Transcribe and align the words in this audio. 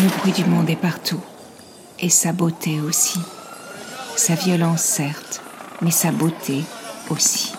Le 0.00 0.16
bruit 0.18 0.30
du 0.30 0.44
monde 0.44 0.70
est 0.70 0.76
partout, 0.76 1.20
et 1.98 2.08
sa 2.08 2.32
beauté 2.32 2.78
aussi. 2.80 3.18
Sa 4.14 4.36
violence 4.36 4.82
certes, 4.82 5.42
mais 5.82 5.90
sa 5.90 6.12
beauté 6.12 6.62
aussi. 7.10 7.52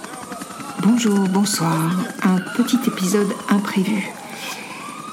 Bonjour, 0.82 1.20
bonsoir, 1.28 1.92
un 2.24 2.40
petit 2.56 2.80
épisode 2.88 3.28
imprévu. 3.50 4.10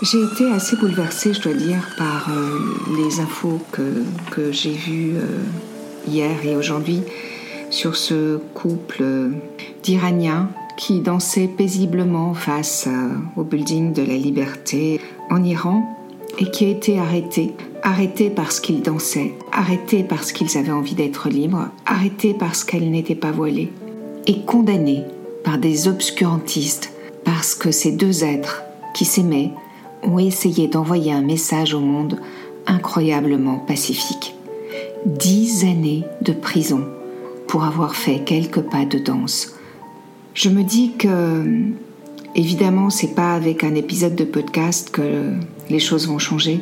J'ai 0.03 0.23
été 0.23 0.53
assez 0.53 0.77
bouleversée, 0.77 1.35
je 1.35 1.41
dois 1.41 1.54
dire, 1.54 1.89
par 1.99 2.31
euh, 2.31 2.61
les 2.97 3.19
infos 3.19 3.61
que, 3.72 4.53
j'ai 4.53 4.74
vues 4.74 5.17
euh, 5.17 5.43
hier 6.06 6.45
et 6.45 6.54
aujourd'hui 6.54 7.03
sur 7.71 7.97
ce 7.97 8.37
couple 8.54 8.99
euh, 9.01 9.31
d'Iraniens 9.83 10.49
qui 10.77 11.01
dansaient 11.01 11.49
paisiblement 11.49 12.35
face 12.35 12.87
au 13.37 13.43
building 13.43 13.93
de 13.93 14.03
la 14.03 14.15
liberté 14.15 15.01
en 15.29 15.43
Iran 15.43 15.96
et 16.39 16.51
qui 16.51 16.65
a 16.65 16.69
été 16.69 16.98
arrêté. 16.98 17.53
Arrêté 17.83 18.30
parce 18.30 18.61
qu'ils 18.61 18.83
dansaient, 18.83 19.35
arrêté 19.53 20.03
parce 20.03 20.33
qu'ils 20.33 20.59
avaient 20.59 20.73
envie 20.73 20.95
d'être 20.95 21.29
libres, 21.29 21.69
arrêté 21.85 22.35
parce 22.35 22.65
qu'elles 22.65 22.91
n'étaient 22.91 23.15
pas 23.15 23.31
voilées, 23.31 23.71
et 24.27 24.41
condamné 24.41 25.05
par 25.45 25.59
des 25.59 25.87
obscurantistes 25.87 26.93
parce 27.25 27.55
que 27.55 27.71
ces 27.71 27.93
deux 27.93 28.25
êtres 28.25 28.63
qui 28.95 29.05
s'aimaient 29.05 29.53
ont 30.03 30.19
essayé 30.19 30.67
d'envoyer 30.69 31.13
un 31.13 31.23
message 31.23 31.75
au 31.75 31.80
monde 31.80 32.19
incroyablement 32.66 33.59
pacifique. 33.59 34.35
Dix 35.05 35.65
années 35.65 36.05
de 36.23 36.33
prison 36.33 36.85
pour 37.47 37.65
avoir 37.65 37.95
fait 37.95 38.25
quelques 38.25 38.63
pas 38.63 38.85
de 38.85 38.99
danse. 38.99 39.55
Je 40.35 40.49
me 40.49 40.65
dis 40.65 40.93
que 40.99 41.45
Évidemment, 42.39 42.91
c'est 42.91 43.15
pas 43.15 43.35
avec 43.35 43.65
un 43.65 43.75
épisode 43.75 44.15
de 44.15 44.25
podcast 44.25 44.91
que 44.91 45.33
les 45.70 45.79
choses 45.79 46.09
vont 46.09 46.19
changer, 46.19 46.61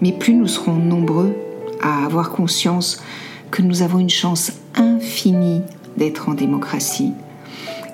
mais 0.00 0.12
plus 0.12 0.34
nous 0.34 0.46
serons 0.46 0.76
nombreux 0.76 1.34
à 1.80 2.04
avoir 2.04 2.30
conscience 2.30 3.02
que 3.50 3.62
nous 3.62 3.82
avons 3.82 3.98
une 3.98 4.10
chance 4.10 4.52
infinie 4.74 5.62
d'être 5.96 6.28
en 6.28 6.34
démocratie 6.34 7.12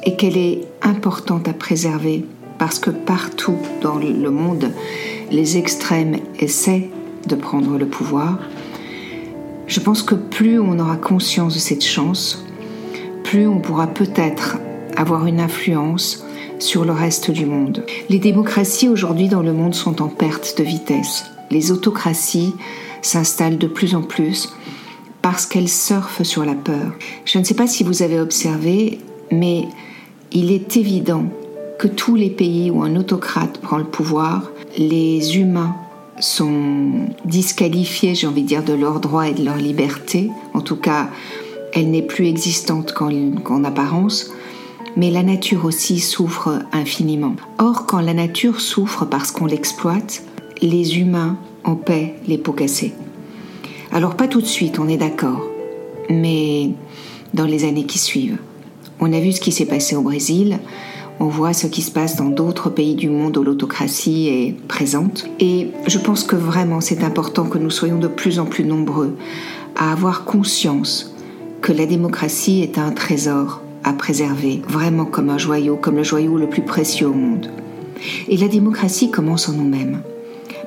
et 0.04 0.16
qu'elle 0.16 0.36
est 0.36 0.62
importante 0.82 1.48
à 1.48 1.52
préserver 1.52 2.24
parce 2.58 2.78
que 2.78 2.90
partout 2.90 3.58
dans 3.80 3.96
le 3.96 4.30
monde, 4.30 4.70
les 5.30 5.56
extrêmes 5.56 6.16
essaient 6.38 6.90
de 7.26 7.34
prendre 7.34 7.78
le 7.78 7.86
pouvoir. 7.86 8.38
Je 9.66 9.80
pense 9.80 10.02
que 10.02 10.14
plus 10.14 10.58
on 10.58 10.78
aura 10.78 10.96
conscience 10.96 11.54
de 11.54 11.58
cette 11.58 11.84
chance, 11.84 12.44
plus 13.24 13.46
on 13.46 13.60
pourra 13.60 13.86
peut-être 13.86 14.58
avoir 14.96 15.26
une 15.26 15.40
influence 15.40 16.24
sur 16.62 16.84
le 16.84 16.92
reste 16.92 17.30
du 17.30 17.46
monde. 17.46 17.84
Les 18.08 18.18
démocraties 18.18 18.88
aujourd'hui 18.88 19.28
dans 19.28 19.42
le 19.42 19.52
monde 19.52 19.74
sont 19.74 20.02
en 20.02 20.08
perte 20.08 20.56
de 20.58 20.64
vitesse. 20.64 21.24
Les 21.50 21.72
autocraties 21.72 22.54
s'installent 23.02 23.58
de 23.58 23.66
plus 23.66 23.94
en 23.94 24.02
plus 24.02 24.50
parce 25.22 25.46
qu'elles 25.46 25.68
surfent 25.68 26.22
sur 26.22 26.44
la 26.44 26.54
peur. 26.54 26.92
Je 27.24 27.38
ne 27.38 27.44
sais 27.44 27.54
pas 27.54 27.66
si 27.66 27.84
vous 27.84 28.02
avez 28.02 28.20
observé, 28.20 28.98
mais 29.30 29.66
il 30.32 30.52
est 30.52 30.76
évident 30.76 31.24
que 31.78 31.88
tous 31.88 32.14
les 32.14 32.30
pays 32.30 32.70
où 32.70 32.82
un 32.82 32.96
autocrate 32.96 33.58
prend 33.58 33.78
le 33.78 33.84
pouvoir, 33.84 34.50
les 34.76 35.38
humains 35.38 35.74
sont 36.20 37.08
disqualifiés, 37.24 38.14
j'ai 38.14 38.26
envie 38.26 38.42
de 38.42 38.48
dire, 38.48 38.62
de 38.62 38.74
leurs 38.74 39.00
droits 39.00 39.28
et 39.28 39.32
de 39.32 39.44
leur 39.44 39.56
liberté. 39.56 40.30
En 40.52 40.60
tout 40.60 40.76
cas, 40.76 41.08
elle 41.72 41.90
n'est 41.90 42.02
plus 42.02 42.26
existante 42.26 42.92
qu'en 42.92 43.64
apparence 43.64 44.30
mais 44.96 45.10
la 45.10 45.22
nature 45.22 45.64
aussi 45.64 46.00
souffre 46.00 46.60
infiniment. 46.72 47.36
Or, 47.58 47.86
quand 47.86 48.00
la 48.00 48.14
nature 48.14 48.60
souffre 48.60 49.04
parce 49.04 49.30
qu'on 49.30 49.46
l'exploite, 49.46 50.22
les 50.62 50.98
humains 50.98 51.38
en 51.64 51.76
paient 51.76 52.14
les 52.26 52.38
pots 52.38 52.52
cassés. 52.52 52.94
Alors 53.92 54.16
pas 54.16 54.28
tout 54.28 54.40
de 54.40 54.46
suite, 54.46 54.78
on 54.78 54.88
est 54.88 54.96
d'accord, 54.96 55.42
mais 56.08 56.70
dans 57.34 57.46
les 57.46 57.64
années 57.64 57.86
qui 57.86 57.98
suivent. 57.98 58.38
On 59.00 59.12
a 59.12 59.20
vu 59.20 59.32
ce 59.32 59.40
qui 59.40 59.52
s'est 59.52 59.66
passé 59.66 59.96
au 59.96 60.02
Brésil, 60.02 60.58
on 61.18 61.26
voit 61.26 61.52
ce 61.52 61.66
qui 61.66 61.82
se 61.82 61.90
passe 61.90 62.16
dans 62.16 62.28
d'autres 62.28 62.70
pays 62.70 62.94
du 62.94 63.08
monde 63.08 63.36
où 63.36 63.42
l'autocratie 63.42 64.28
est 64.28 64.56
présente, 64.68 65.26
et 65.38 65.70
je 65.86 65.98
pense 65.98 66.24
que 66.24 66.36
vraiment 66.36 66.80
c'est 66.80 67.04
important 67.04 67.44
que 67.44 67.58
nous 67.58 67.70
soyons 67.70 67.98
de 67.98 68.08
plus 68.08 68.38
en 68.38 68.46
plus 68.46 68.64
nombreux 68.64 69.16
à 69.76 69.92
avoir 69.92 70.24
conscience 70.24 71.14
que 71.60 71.72
la 71.72 71.86
démocratie 71.86 72.62
est 72.62 72.78
un 72.78 72.90
trésor 72.90 73.60
à 73.84 73.92
préserver, 73.92 74.62
vraiment 74.68 75.04
comme 75.04 75.30
un 75.30 75.38
joyau, 75.38 75.76
comme 75.76 75.96
le 75.96 76.02
joyau 76.02 76.36
le 76.36 76.48
plus 76.48 76.62
précieux 76.62 77.08
au 77.08 77.14
monde. 77.14 77.50
Et 78.28 78.36
la 78.36 78.48
démocratie 78.48 79.10
commence 79.10 79.48
en 79.48 79.52
nous-mêmes, 79.52 80.02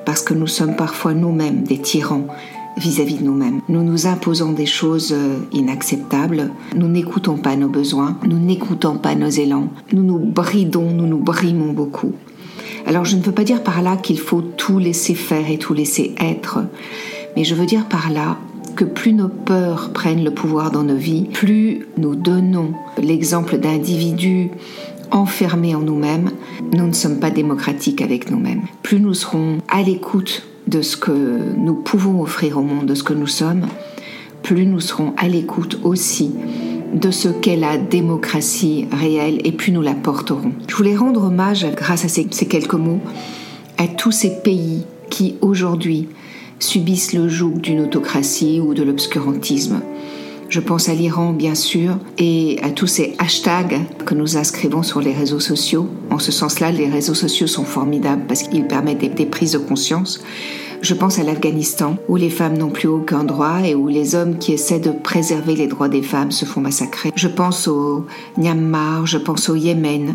parce 0.04 0.22
que 0.22 0.34
nous 0.34 0.46
sommes 0.46 0.76
parfois 0.76 1.14
nous-mêmes 1.14 1.62
des 1.62 1.78
tyrans 1.78 2.26
vis-à-vis 2.76 3.18
de 3.18 3.24
nous-mêmes. 3.24 3.60
Nous 3.68 3.82
nous 3.82 4.06
imposons 4.06 4.52
des 4.52 4.66
choses 4.66 5.12
euh, 5.12 5.38
inacceptables, 5.52 6.50
nous 6.74 6.88
n'écoutons 6.88 7.36
pas 7.36 7.56
nos 7.56 7.68
besoins, 7.68 8.18
nous 8.26 8.38
n'écoutons 8.38 8.96
pas 8.96 9.14
nos 9.14 9.28
élans, 9.28 9.68
nous 9.92 10.02
nous 10.02 10.18
bridons, 10.18 10.90
nous 10.90 11.06
nous 11.06 11.18
brimons 11.18 11.72
beaucoup. 11.72 12.12
Alors 12.86 13.04
je 13.04 13.16
ne 13.16 13.22
veux 13.22 13.32
pas 13.32 13.44
dire 13.44 13.62
par 13.62 13.80
là 13.82 13.96
qu'il 13.96 14.18
faut 14.18 14.42
tout 14.42 14.78
laisser 14.78 15.14
faire 15.14 15.50
et 15.50 15.58
tout 15.58 15.72
laisser 15.72 16.14
être, 16.20 16.60
mais 17.36 17.44
je 17.44 17.54
veux 17.54 17.66
dire 17.66 17.86
par 17.86 18.10
là 18.10 18.38
que 18.74 18.84
plus 18.84 19.12
nos 19.12 19.28
peurs 19.28 19.90
prennent 19.92 20.24
le 20.24 20.32
pouvoir 20.32 20.70
dans 20.70 20.82
nos 20.82 20.96
vies, 20.96 21.24
plus 21.24 21.86
nous 21.96 22.14
donnons 22.14 22.72
l'exemple 22.98 23.58
d'individus 23.58 24.50
enfermés 25.10 25.74
en 25.74 25.80
nous-mêmes, 25.80 26.30
nous 26.72 26.86
ne 26.86 26.92
sommes 26.92 27.20
pas 27.20 27.30
démocratiques 27.30 28.02
avec 28.02 28.30
nous-mêmes. 28.30 28.62
Plus 28.82 29.00
nous 29.00 29.14
serons 29.14 29.58
à 29.68 29.82
l'écoute 29.82 30.42
de 30.66 30.82
ce 30.82 30.96
que 30.96 31.12
nous 31.56 31.74
pouvons 31.74 32.22
offrir 32.22 32.58
au 32.58 32.62
monde, 32.62 32.86
de 32.86 32.94
ce 32.94 33.02
que 33.02 33.12
nous 33.12 33.26
sommes, 33.26 33.66
plus 34.42 34.66
nous 34.66 34.80
serons 34.80 35.14
à 35.16 35.28
l'écoute 35.28 35.78
aussi 35.84 36.32
de 36.92 37.10
ce 37.10 37.28
qu'est 37.28 37.56
la 37.56 37.76
démocratie 37.76 38.86
réelle 38.92 39.40
et 39.44 39.52
plus 39.52 39.72
nous 39.72 39.82
la 39.82 39.94
porterons. 39.94 40.52
Je 40.68 40.76
voulais 40.76 40.96
rendre 40.96 41.24
hommage, 41.24 41.66
grâce 41.74 42.04
à 42.04 42.08
ces, 42.08 42.26
quelques 42.26 42.74
mots, 42.74 43.00
à 43.78 43.88
tous 43.88 44.12
ces 44.12 44.42
pays 44.42 44.84
qui 45.10 45.36
aujourd'hui 45.40 46.08
subissent 46.58 47.12
le 47.12 47.28
joug 47.28 47.60
d'une 47.60 47.80
autocratie 47.80 48.60
ou 48.60 48.74
de 48.74 48.82
l'obscurantisme. 48.82 49.80
Je 50.48 50.60
pense 50.60 50.88
à 50.88 50.94
l'Iran, 50.94 51.32
bien 51.32 51.54
sûr, 51.54 51.98
et 52.18 52.58
à 52.62 52.70
tous 52.70 52.86
ces 52.86 53.14
hashtags 53.18 53.80
que 54.04 54.14
nous 54.14 54.36
inscrivons 54.36 54.82
sur 54.82 55.00
les 55.00 55.12
réseaux 55.12 55.40
sociaux. 55.40 55.88
En 56.10 56.18
ce 56.18 56.30
sens-là, 56.30 56.70
les 56.70 56.88
réseaux 56.88 57.14
sociaux 57.14 57.46
sont 57.46 57.64
formidables 57.64 58.22
parce 58.28 58.44
qu'ils 58.44 58.66
permettent 58.66 59.16
des, 59.16 59.26
prises 59.26 59.52
de 59.52 59.58
conscience. 59.58 60.20
Je 60.80 60.94
pense 60.94 61.18
à 61.18 61.24
l'Afghanistan, 61.24 61.96
où 62.08 62.16
les 62.16 62.30
femmes 62.30 62.58
n'ont 62.58 62.70
plus 62.70 62.88
aucun 62.88 63.24
droit 63.24 63.60
et 63.64 63.74
où 63.74 63.88
les 63.88 64.14
hommes 64.14 64.38
qui 64.38 64.52
essaient 64.52 64.78
de 64.78 64.90
préserver 64.90 65.56
les 65.56 65.66
droits 65.66 65.88
des 65.88 66.02
femmes 66.02 66.30
se 66.30 66.44
font 66.44 66.60
massacrer. 66.60 67.10
Je 67.16 67.28
pense 67.28 67.66
au 67.66 68.06
Myanmar, 68.36 69.06
je 69.06 69.18
pense 69.18 69.48
au 69.48 69.56
Yémen, 69.56 70.14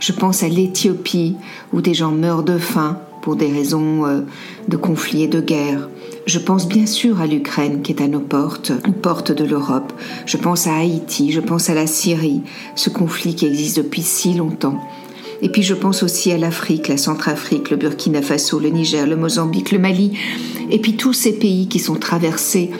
je 0.00 0.12
pense 0.12 0.42
à 0.42 0.48
l'Éthiopie, 0.48 1.36
où 1.72 1.80
des 1.80 1.94
gens 1.94 2.10
meurent 2.12 2.42
de 2.42 2.58
faim 2.58 2.98
pour 3.26 3.34
des 3.34 3.50
raisons 3.50 4.06
euh, 4.06 4.20
de 4.68 4.76
conflit 4.76 5.24
et 5.24 5.26
de 5.26 5.40
guerre. 5.40 5.88
Je 6.26 6.38
pense 6.38 6.68
bien 6.68 6.86
sûr 6.86 7.20
à 7.20 7.26
l'Ukraine 7.26 7.82
qui 7.82 7.90
est 7.90 8.00
à 8.00 8.06
nos 8.06 8.20
portes, 8.20 8.70
aux 8.86 8.92
portes 8.92 9.32
de 9.32 9.42
l'Europe. 9.42 9.92
Je 10.26 10.36
pense 10.36 10.68
à 10.68 10.76
Haïti, 10.76 11.32
je 11.32 11.40
pense 11.40 11.68
à 11.68 11.74
la 11.74 11.88
Syrie, 11.88 12.42
ce 12.76 12.88
conflit 12.88 13.34
qui 13.34 13.44
existe 13.44 13.78
depuis 13.78 14.02
si 14.02 14.34
longtemps. 14.34 14.80
Et 15.42 15.48
puis 15.48 15.64
je 15.64 15.74
pense 15.74 16.04
aussi 16.04 16.30
à 16.30 16.38
l'Afrique, 16.38 16.86
la 16.86 16.98
Centrafrique, 16.98 17.70
le 17.70 17.76
Burkina 17.76 18.22
Faso, 18.22 18.60
le 18.60 18.68
Niger, 18.68 19.08
le 19.08 19.16
Mozambique, 19.16 19.72
le 19.72 19.80
Mali, 19.80 20.16
et 20.70 20.78
puis 20.78 20.94
tous 20.94 21.12
ces 21.12 21.32
pays 21.32 21.66
qui 21.66 21.80
sont 21.80 21.96
traversés 21.96 22.70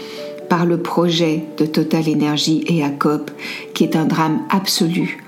par 0.49 0.65
le 0.65 0.77
projet 0.77 1.43
de 1.59 1.67
Total 1.67 2.05
Energy 2.09 2.63
et 2.69 2.85
ACOP, 2.85 3.33
qui 3.75 3.83
est 3.83 3.97
un 3.97 4.05
drame 4.05 4.43
absolu, 4.51 5.25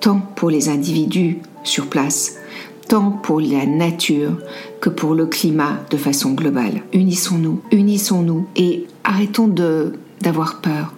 tant 0.00 0.20
pour 0.36 0.48
les 0.48 0.68
individus 0.68 1.38
sur 1.64 1.88
place 1.88 2.36
tant 2.90 3.12
pour 3.12 3.40
la 3.40 3.66
nature 3.66 4.36
que 4.80 4.90
pour 4.90 5.14
le 5.14 5.26
climat 5.26 5.78
de 5.90 5.96
façon 5.96 6.32
globale. 6.32 6.82
Unissons-nous, 6.92 7.60
unissons-nous 7.70 8.48
et 8.56 8.84
arrêtons 9.04 9.46
de 9.46 9.92
d'avoir 10.20 10.60
peur. 10.60 10.92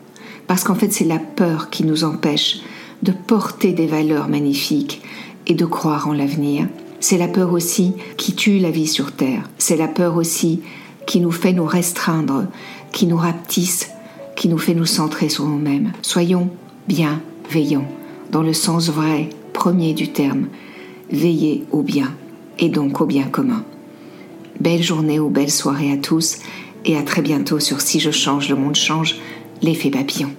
Parce 0.46 0.64
qu'en 0.64 0.74
fait, 0.74 0.90
c'est 0.90 1.04
la 1.04 1.18
peur 1.18 1.68
qui 1.68 1.84
nous 1.84 2.02
empêche 2.02 2.60
de 3.02 3.12
porter 3.12 3.72
des 3.72 3.86
valeurs 3.86 4.28
magnifiques 4.28 5.02
et 5.46 5.52
de 5.52 5.66
croire 5.66 6.08
en 6.08 6.14
l'avenir. 6.14 6.66
C'est 6.98 7.18
la 7.18 7.28
peur 7.28 7.52
aussi 7.52 7.92
qui 8.16 8.34
tue 8.34 8.58
la 8.58 8.70
vie 8.70 8.88
sur 8.88 9.12
Terre. 9.12 9.50
C'est 9.58 9.76
la 9.76 9.88
peur 9.88 10.16
aussi 10.16 10.62
qui 11.06 11.20
nous 11.20 11.30
fait 11.30 11.52
nous 11.52 11.66
restreindre, 11.66 12.46
qui 12.92 13.06
nous 13.06 13.18
rapetisse, 13.18 13.90
qui 14.34 14.48
nous 14.48 14.58
fait 14.58 14.74
nous 14.74 14.86
centrer 14.86 15.28
sur 15.28 15.44
nous-mêmes. 15.44 15.92
Soyons 16.00 16.48
bienveillants, 16.88 17.88
dans 18.30 18.42
le 18.42 18.54
sens 18.54 18.88
vrai, 18.88 19.28
premier 19.52 19.92
du 19.92 20.10
terme, 20.10 20.46
veillez 21.12 21.64
au 21.70 21.82
bien 21.82 22.12
et 22.58 22.68
donc 22.68 23.00
au 23.00 23.06
bien 23.06 23.24
commun. 23.24 23.64
Belle 24.60 24.82
journée 24.82 25.20
ou 25.20 25.28
belle 25.28 25.50
soirée 25.50 25.92
à 25.92 25.96
tous 25.96 26.38
et 26.84 26.96
à 26.96 27.02
très 27.02 27.22
bientôt 27.22 27.60
sur 27.60 27.80
Si 27.80 28.00
je 28.00 28.10
change, 28.10 28.48
le 28.48 28.56
monde 28.56 28.74
change, 28.74 29.16
l'effet 29.60 29.90
papillon. 29.90 30.30